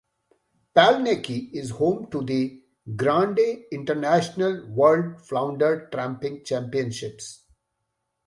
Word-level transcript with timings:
Palnackie 0.75 1.51
is 1.53 1.69
home 1.69 2.09
to 2.09 2.23
the 2.23 2.59
Grande 2.95 3.65
Internationale 3.71 4.65
World 4.65 5.21
Flounder 5.21 5.89
Tramping 5.91 6.43
Championships. 6.43 7.43